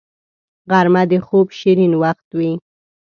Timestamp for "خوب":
1.25-1.47